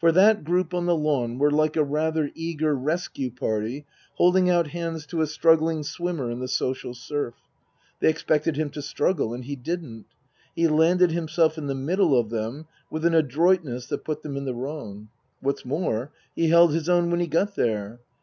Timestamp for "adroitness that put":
13.12-14.22